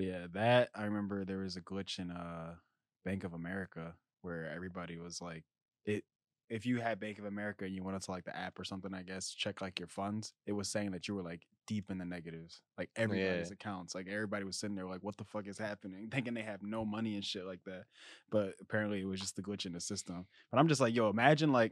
[0.05, 2.55] yeah, that I remember there was a glitch in uh
[3.03, 5.43] Bank of America where everybody was like
[5.85, 6.05] it
[6.49, 8.93] if you had Bank of America and you went to like the app or something,
[8.93, 11.97] I guess, check like your funds, it was saying that you were like deep in
[11.97, 12.61] the negatives.
[12.77, 13.95] Like everybody's accounts.
[13.95, 16.09] Like everybody was sitting there like, what the fuck is happening?
[16.11, 17.85] Thinking they have no money and shit like that.
[18.29, 20.25] But apparently it was just the glitch in the system.
[20.51, 21.71] But I'm just like, yo, imagine like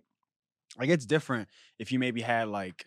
[0.77, 2.85] like it's different if you maybe had like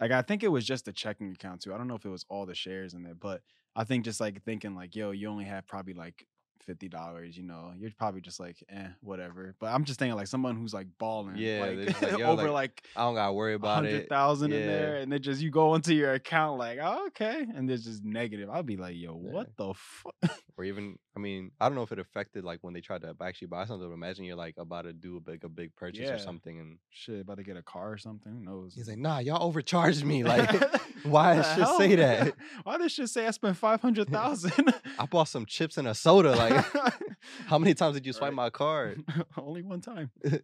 [0.00, 1.74] like I think it was just the checking account too.
[1.74, 3.42] I don't know if it was all the shares in there, but
[3.76, 6.26] I think just like thinking like, yo, you only have probably like
[6.66, 9.54] fifty dollars, you know, you're probably just like, eh, whatever.
[9.60, 12.86] But I'm just thinking like someone who's like balling, Yeah, like, like, over like, like
[12.96, 14.08] I don't gotta worry about hundred it.
[14.08, 17.68] thousand in there, and then just you go into your account like, oh, okay, and
[17.68, 18.48] there's just negative.
[18.50, 19.32] I'll be like, yo, Yeah.
[19.32, 20.14] what the fuck?
[20.56, 23.16] Or even, I mean, I don't know if it affected like when they tried to
[23.20, 23.88] actually buy something.
[23.88, 26.14] But imagine you're like about to do a big, a big purchase Yeah.
[26.14, 28.32] or something, and Shit, about to get a car or something?
[28.32, 28.74] Who knows?
[28.74, 30.22] he's like, "Nah, y'all overcharged me.
[30.34, 30.50] Like,
[31.02, 32.34] why should say that?
[32.62, 34.72] Why does shit say I spent five hundred thousand?
[34.98, 36.30] I bought some chips and a soda.
[36.36, 36.53] Like,
[37.46, 38.34] how many times did you swipe Right.
[38.34, 39.02] my card?
[39.36, 40.10] Only one time.
[40.24, 40.40] yeah,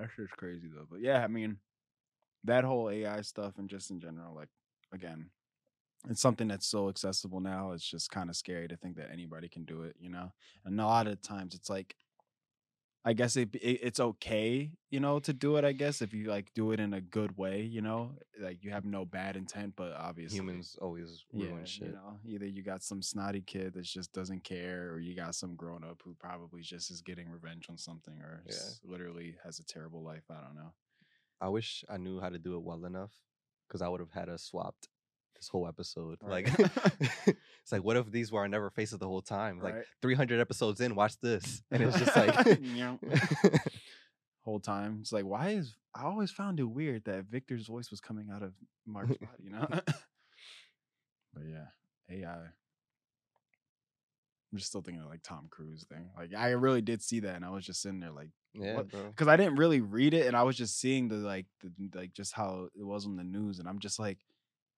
[0.00, 0.86] that's just crazy though.
[0.90, 1.58] But yeah, I mean,
[2.44, 4.48] that whole AI stuff and just in general, like
[4.92, 5.30] again,
[6.08, 7.72] it's something that's so accessible now.
[7.72, 10.32] It's just kind of scary to think that anybody can do it, you know.
[10.64, 11.94] And a lot of times, it's like,
[13.04, 15.64] I guess it, it it's okay, you know, to do it.
[15.64, 18.70] I guess if you like do it in a good way, you know, like you
[18.70, 21.88] have no bad intent, but obviously Humans always ruin shit.
[21.88, 25.34] you know, either you got some snotty kid that just doesn't care, or you got
[25.34, 28.70] some grown up who probably just is getting revenge on something, or Yeah.
[28.84, 30.24] literally has a terrible life.
[30.30, 30.72] I don't know.
[31.40, 33.12] I wish I knew how to do it well enough
[33.66, 34.88] because I would have had us swapped
[35.42, 36.18] this whole episode.
[36.22, 36.46] Right.
[36.46, 36.70] Like,
[37.26, 39.60] it's like, what if these were our never faces the whole time?
[39.60, 39.84] Like, Right.
[40.00, 41.62] 300 episodes in, watch this.
[41.72, 43.60] And it's just like,
[44.44, 48.00] Whole time, it's like, why is I always found it weird that Victor's voice was
[48.00, 48.52] coming out of
[48.86, 49.66] Mark's body, you know?
[49.68, 51.66] but yeah,
[52.10, 52.38] AI.
[54.52, 56.10] I'm just still thinking of like Tom Cruise thing.
[56.16, 58.30] Like I really did see that, and I was just sitting there like.
[58.52, 61.70] yeah, because I didn't really read it, and I was just seeing the like, the,
[61.98, 64.18] like just how it was on the news, and I'm just like,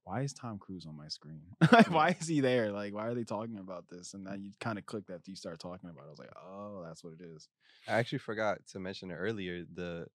[0.05, 1.41] why is Tom Cruise on my screen?
[1.89, 2.71] why is he there?
[2.71, 4.13] Like, why are they talking about this?
[4.13, 4.45] And then mm.
[4.45, 6.09] you kind of clicked after you start talking about it.
[6.09, 7.49] I was like, oh, that's what it is.
[7.89, 9.65] I actually forgot to mention it earlier.
[9.73, 10.07] The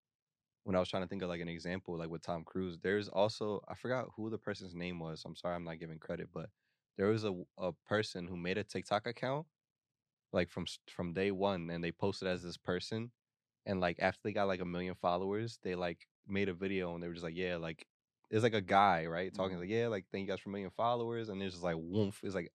[0.63, 3.07] when I was trying to think of like an example, like with Tom Cruise, there's
[3.07, 5.23] also I forgot who the person's name was.
[5.25, 6.49] I'm sorry, I'm not giving credit, but
[6.97, 9.47] there was a a person who made a TikTok account,
[10.31, 13.09] like from from day one, and they posted as this person,
[13.65, 17.01] and like after they got like a million followers, they like made a video and
[17.01, 17.87] they were just like, yeah, like
[18.29, 19.61] it's like a guy, right, talking Mhm.
[19.61, 22.19] like, yeah, like thank you guys for a million followers, and it's just like woof.
[22.23, 22.51] It's like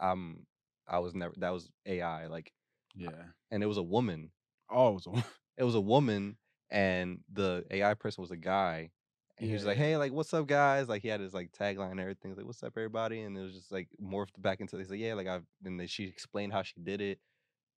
[0.00, 0.46] I'm
[0.86, 2.52] I was never that was AI, like,
[2.94, 3.32] Yeah.
[3.50, 4.30] and it was a woman
[4.68, 5.10] Oh, it was a-
[5.56, 6.38] it was a woman
[6.70, 8.90] and the AI person was a guy.
[9.38, 9.76] And he was like.
[9.76, 10.88] Hey, like, what's up, guys?
[10.88, 12.34] Like he had his like tagline and everything.
[12.34, 13.20] Like, What's up, everybody?
[13.20, 15.86] And it was just like morphed back into this like, yeah, like I've and then
[15.86, 17.20] she explained how she did it.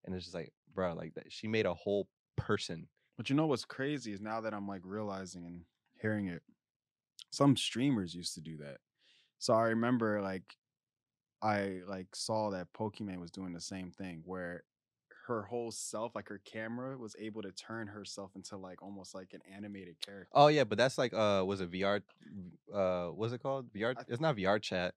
[0.04, 2.88] And it's just like, bro, like that she made a whole person.
[3.16, 5.64] But you know what's crazy is now that I'm like realizing and
[6.00, 6.42] hearing it,
[7.30, 8.78] some streamers used to do that.
[9.38, 10.56] So I remember like
[11.42, 14.64] I like saw that Pokimane was doing the same thing where
[15.26, 19.34] her whole self, like her camera, was able to turn herself into like almost like
[19.34, 20.30] an animated character.
[20.32, 22.00] Oh yeah, but that's like uh was it VR
[22.74, 23.70] uh what's it called?
[23.72, 24.94] VR I- it's not VR chat.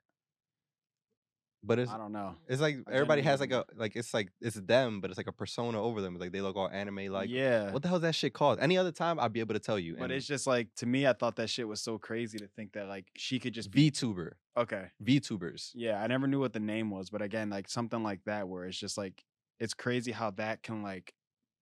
[1.64, 2.36] But it's I don't know.
[2.48, 5.28] it's like I everybody has like a like it's like it's them, but it's like
[5.28, 6.18] a persona over them.
[6.18, 7.30] Like they look all anime like.
[7.30, 8.60] yeah, What the hell is that shit called?
[8.60, 9.96] Any other time, I'd be able to tell you.
[9.96, 12.48] but and it's just like to me, I thought that shit was so crazy to
[12.48, 14.86] think that like she could just be VTuber, okay.
[15.04, 15.72] VTubers.
[15.76, 18.66] Yeah, I never knew what the name was, but again, like something like that, where
[18.66, 19.24] it's just like
[19.60, 21.14] it's crazy how that can like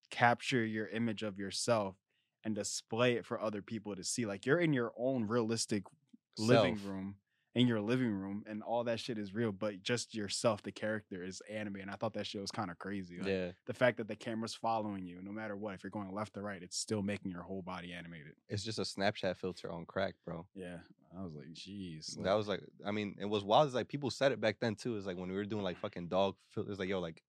[0.09, 1.95] capture your image of yourself
[2.45, 4.25] and display it for other people to see.
[4.25, 5.83] Like you're in your own realistic
[6.37, 7.15] living room,
[7.55, 11.23] in your living room, and all that shit is real, but just yourself, the character,
[11.23, 11.77] is anime.
[11.77, 13.17] And I thought that shit was kind of crazy.
[13.17, 16.13] Like, Yeah, The fact that the camera's following you, no matter what, if you're going
[16.13, 18.33] left or right, it's still making your whole body animated.
[18.49, 20.45] it's just a Snapchat filter on crack, bro.
[20.53, 20.77] Yeah,
[21.17, 22.21] I was like, jeez.
[22.23, 23.65] That was like, I mean, it was wild.
[23.65, 24.95] It's like people said it back then too.
[24.95, 27.23] It's like when we were doing like fucking dog filters, like yo, like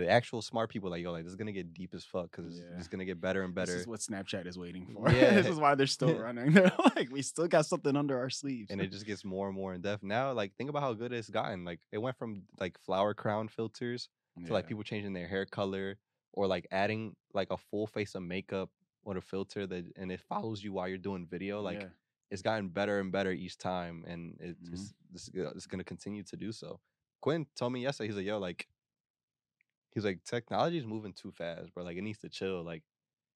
[0.00, 2.46] the actual smart people, like yo, like this is gonna get deep as fuck because
[2.46, 2.78] it's, Yeah.
[2.78, 3.72] it's gonna get better and better.
[3.72, 5.08] This is what Snapchat is waiting for.
[5.12, 5.34] Yeah.
[5.34, 6.52] this is why they're still running.
[6.52, 8.70] They're like, we still got something under our sleeves.
[8.70, 10.02] and it just gets more and more in depth.
[10.02, 11.64] Now, like think about how good it's gotten.
[11.64, 14.08] Like it went from like flower crown filters
[14.46, 15.96] to like people changing their hair color
[16.34, 18.68] or like adding like a full face of makeup
[19.04, 21.60] or a filter that and it follows you while you're doing video.
[21.62, 21.88] Like Yeah.
[22.30, 24.70] it's gotten better and better each time, and it's Mhm.
[24.72, 26.80] just this it's gonna continue to do so.
[27.22, 28.68] Quinn told me yesterday, he's like, yo, like
[29.96, 31.82] he's like technology is moving too fast, bro.
[31.82, 32.62] Like it needs to chill.
[32.62, 32.82] Like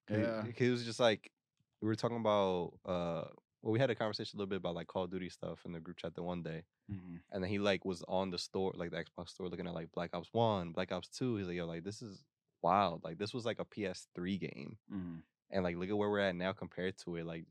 [0.08, 0.44] he- Yeah.
[0.54, 1.32] he was just like
[1.80, 3.24] we were talking about uh
[3.62, 5.72] well we had a conversation a little bit about like Call of Duty stuff in
[5.72, 6.64] the group chat the one day.
[6.92, 7.20] Mhm.
[7.32, 9.90] And then he like was on the store, like the Xbox store, looking at like
[9.92, 11.36] Black Ops One, Black Ops Two.
[11.36, 12.22] He's like, yo, like this is
[12.62, 13.02] wild.
[13.04, 15.22] Like this was like a PS3 game, Mhm.
[15.50, 17.24] and like look at where we're at now compared to it.
[17.24, 17.46] Like,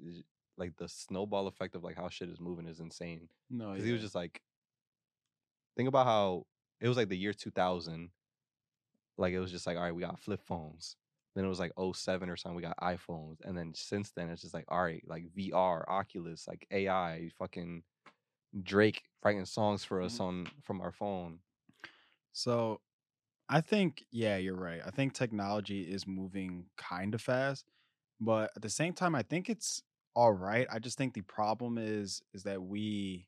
[0.58, 3.30] like the snowball effect of like how shit is moving is insane.
[3.50, 4.44] No, Because he was just like,
[5.76, 6.46] think about how
[6.82, 8.12] it was like the year 2000.
[9.20, 10.98] Like it was just like, all right, we got flip phones.
[11.36, 13.38] Then it was like 07 or something, we got iPhones.
[13.44, 17.84] And then since then, it's just like, all right, like VR, Oculus, like AI, fucking
[18.64, 20.22] Drake writing songs for us Mhm.
[20.22, 21.42] on from our phone.
[22.32, 22.82] So
[23.50, 24.82] I think, yeah, you're right.
[24.86, 27.72] I think technology is moving kind of fast,
[28.20, 29.84] but at the same time, I think it's
[30.16, 30.68] all right.
[30.72, 33.28] I just think the problem is is that we,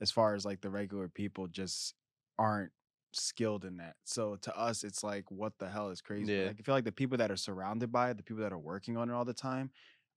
[0.00, 1.94] as far as like the regular people, just
[2.38, 2.72] aren't
[3.14, 3.96] skilled in that.
[4.04, 6.32] So to us, it's like, what the hell is crazy?
[6.32, 6.46] Yeah.
[6.46, 8.58] Like I feel like the people that are surrounded by it, the people that are
[8.58, 9.70] working on it all the time,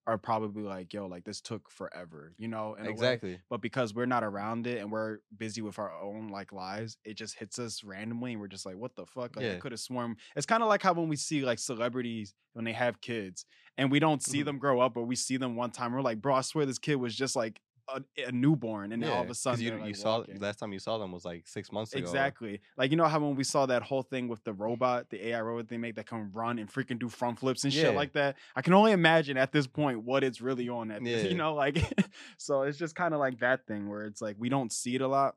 [0.06, 2.76] are probably like, yo, like this took forever, you know?
[2.76, 3.40] in a way Exactly.
[3.50, 7.16] but because we're not around it and we're busy with our own like lives it
[7.16, 9.82] just hits us randomly and we're just like what the fuck like i could have
[9.82, 13.44] sworn it's kind of like how when we see like celebrities when they have kids
[13.78, 14.46] and we don't see Mhm.
[14.46, 16.80] them grow up but we see them one time we're like bro i swear this
[16.80, 19.88] kid was just like a, a newborn and now all of a sudden you, they're,
[19.88, 22.02] you saw last time you saw them was like six months ago.
[22.04, 22.60] Exactly.
[22.78, 25.42] Like you know how when we saw that whole thing with the robot, the AI
[25.42, 28.36] robot they make that can run and freaking do front flips and shit like that.
[28.56, 31.30] I can only imagine at this point what it's really on at this, Yeah.
[31.30, 31.78] you know, like
[32.38, 35.02] so it's just kind of like that thing where it's like we don't see it
[35.02, 35.36] a lot.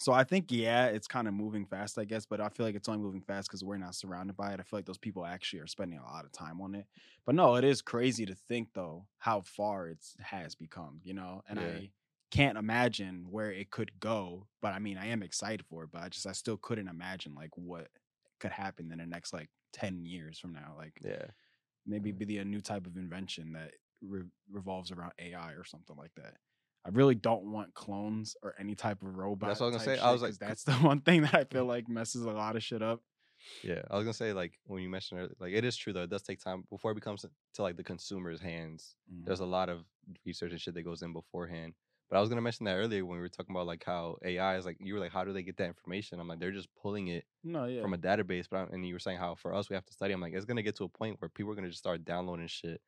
[0.00, 2.74] So I think yeah, it's kind of moving fast, I guess, but I feel like
[2.74, 4.60] it's only moving fast because we're not surrounded by it.
[4.60, 6.86] I feel like those people actually are spending a lot of time on it.
[7.26, 11.42] But no, it is crazy to think though how far it has become, you know.
[11.46, 11.60] And Yeah.
[11.60, 11.90] I
[12.30, 14.48] can't imagine where it could go.
[14.62, 17.34] But I mean, I am excited for it, but I just I still couldn't imagine
[17.34, 17.88] like what
[18.38, 20.74] could happen in the next like ten years from now.
[20.78, 21.30] Like Yeah.
[21.86, 25.96] maybe be the a new type of invention that re- revolves around AI or something
[25.96, 26.38] like that.
[26.84, 29.48] I really don't want clones or any type of robot.
[29.48, 30.02] That's what I was gonna say.
[30.02, 32.62] I was like, that's the one thing that I feel like messes a lot of
[32.62, 33.02] shit up.
[33.62, 36.02] Yeah, I was gonna say like when you mentioned earlier, like it is true though.
[36.02, 38.94] It does take time before it becomes to like the consumer's hands.
[39.12, 39.24] Mm.
[39.26, 39.84] There's a lot of
[40.26, 41.74] research and shit that goes in beforehand.
[42.10, 44.56] But I was gonna mention that earlier when we were talking about like how AI
[44.56, 46.18] is like you were like how do they get that information?
[46.20, 47.82] I'm like they're just pulling it No, yeah.
[47.82, 48.46] from a database.
[48.50, 50.12] But I, and you were saying how for us we have to study.
[50.12, 52.46] I'm like it's gonna get to a point where people are gonna just start downloading
[52.48, 52.80] shit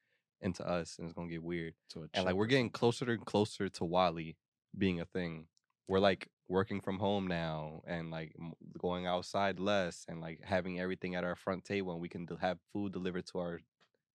[0.43, 1.75] into us and it's gonna get weird.
[1.97, 4.37] a And like we're getting closer and closer to WALL-E
[4.77, 5.47] being a thing.
[5.89, 8.35] We're like working from home now and like
[8.79, 12.59] going outside less and like having everything at our front table and we can have
[12.73, 13.61] food delivered to our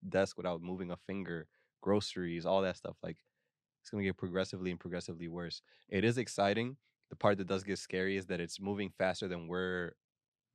[0.07, 1.47] desk without moving a finger,
[1.81, 2.97] groceries, all that stuff.
[3.01, 3.17] Like
[3.81, 5.61] it's gonna get progressively and progressively worse.
[5.89, 6.77] It is exciting.
[7.09, 9.93] The part that does get scary is that it's moving faster than we're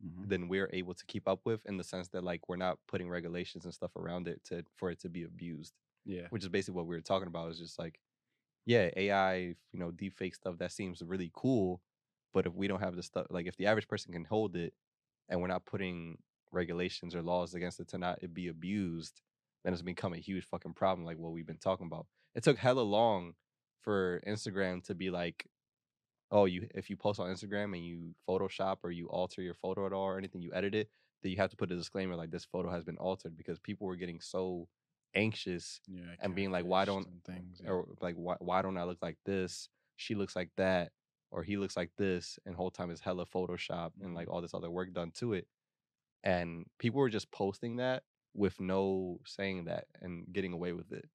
[0.05, 0.29] Mhm.
[0.29, 3.09] than we're able to keep up with in the sense that like we're not putting
[3.09, 6.27] regulations and stuff around it to for it to be abused Yeah.
[6.31, 7.51] which is basically what we were talking about.
[7.53, 8.01] Is just like,
[8.67, 9.35] yeah, AI,
[9.73, 11.83] you know, deep fake stuff that seems really cool,
[12.33, 14.75] but if we don't have the stuff, like if the average person can hold it,
[15.29, 16.19] and we're not putting
[16.53, 19.23] regulations or laws against it to not it be abused,
[19.65, 21.05] then it's become a huge fucking problem.
[21.07, 22.07] Like what we've been talking about.
[22.35, 23.35] It took hella long
[23.83, 25.47] for Instagram to be like,
[26.33, 29.87] oh, you if you post on Instagram and you Photoshop or you alter your photo
[29.87, 30.91] at all or anything, you edit it,
[31.23, 33.87] that you have to put a disclaimer like this photo has been altered because people
[33.87, 34.67] were getting so
[35.15, 36.15] anxious Yeah.
[36.21, 37.71] and being like, why don't- things, yeah.
[37.71, 39.69] or like why why don't I look like this?
[39.97, 40.91] She looks like that.
[41.35, 44.17] or he looks like this, and whole time is hella Photoshop and Mm-hmm.
[44.17, 45.47] like all this other work done to it.
[46.25, 48.03] And people were just posting that
[48.35, 51.09] with no saying that and getting away with it.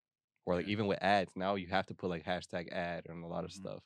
[0.47, 0.71] Or like Yeah.
[0.71, 3.51] even with ads, now you have to put like hashtag ad and a lot of
[3.51, 3.59] Mhm.
[3.61, 3.83] stuff.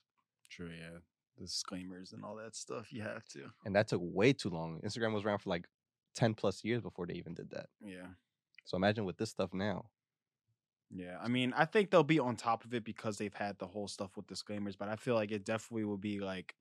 [0.49, 0.99] True, yeah.
[1.41, 2.91] Disclaimers and all that stuff.
[2.91, 3.51] You have to.
[3.65, 4.79] And that took way too long.
[4.85, 5.67] Instagram was around for like
[6.15, 7.67] 10 plus years before they even did that.
[7.83, 8.07] Yeah.
[8.65, 9.85] So imagine with this stuff now.
[10.93, 13.67] Yeah, I mean, I think they'll be on top of it because they've had the
[13.67, 16.53] whole stuff with disclaimers, but I feel like it definitely will be like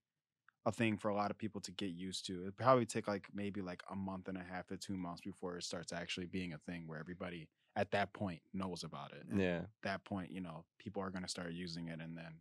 [0.67, 2.47] a thing for a lot of people to get used to.
[2.47, 5.57] It probably take like maybe like a month and a half to two months before
[5.57, 9.25] it starts actually being a thing where everybody at that point knows about it.
[9.29, 9.59] And Yeah.
[9.59, 12.35] At that point, you know, people are gonna start using it and then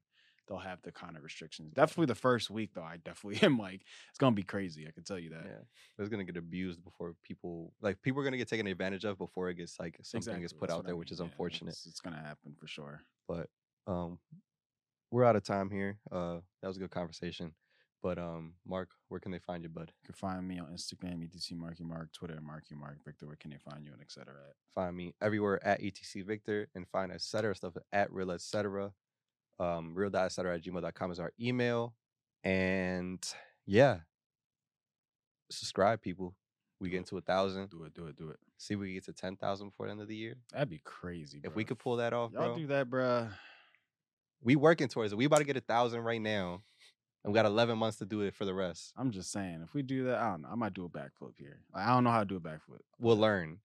[0.50, 1.72] they'll have the kind of restrictions.
[1.76, 4.88] Definitely the first week though, I definitely am like it's gonna be crazy.
[4.88, 5.46] I can tell you that.
[5.46, 5.62] Yeah.
[6.00, 9.50] It's gonna get abused before people like people are gonna get taken advantage of before
[9.50, 11.14] it gets like something gets put that's out what I there, which mean.
[11.14, 11.70] is Yeah, unfortunate.
[11.70, 13.02] It's, it's gonna happen for sure.
[13.28, 13.48] But
[13.88, 14.20] um
[15.12, 16.00] we're out of time here.
[16.12, 17.54] Uh that was a good conversation.
[18.02, 19.92] But um Mark, where can they find you, bud?
[20.02, 23.28] You can find me on Instagram, ETC Marky Mark, Twitter, Marky Mark, Victor.
[23.28, 24.34] Where can they find you and etc.
[24.74, 27.56] Find me everywhere at ETC Victor and find etc.
[27.56, 28.94] stuff at real et cetera.
[29.60, 31.94] Um, real.insider at gmail.com is our email.
[32.44, 33.26] And
[33.66, 34.00] yeah,
[35.52, 36.36] subscribe, people.
[36.80, 37.70] We do get into a thousand.
[37.70, 38.38] Do it, do it, do it.
[38.58, 40.36] See if we get to 10,000 before the end of the year.
[40.54, 41.40] That'd be crazy.
[41.40, 41.50] Bro.
[41.50, 42.58] If we could pull that off, Y'all bro.
[42.58, 43.28] do that, bro.
[44.42, 45.18] We working towards it.
[45.18, 46.62] We about to get a thousand right now.
[47.26, 48.94] And we got 11 months to do it for the rest.
[48.96, 50.48] I'm just saying, if we do that, I don't know.
[50.50, 51.60] I might do a backflip here.
[51.74, 52.80] Like, I don't know how to do a backflip.
[52.98, 53.58] We'll learn.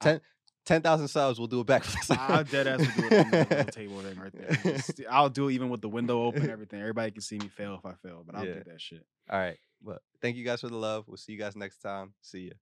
[0.00, 0.22] 10,
[0.64, 2.16] ten thousand subs, we'll do a backflip.
[2.18, 5.06] I'll dead ass will do it on the, table then right there.
[5.10, 6.80] I'll do it even with the window open, everything.
[6.80, 8.54] Everybody can see me fail if I fail, but I'll yeah.
[8.54, 9.04] do that shit.
[9.30, 9.58] All right.
[9.84, 11.04] But thank you guys for the love.
[11.08, 12.14] We'll see you guys next time.
[12.22, 12.52] See ya.